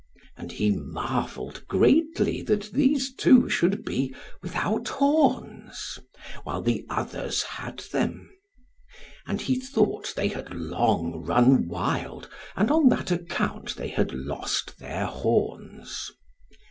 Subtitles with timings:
[0.35, 5.99] And he marvelled greatly that these two should be without horns,
[6.43, 8.27] while the others had them.
[9.27, 14.79] And he thought they had long run wild and on that account they had lost
[14.79, 16.09] their horns.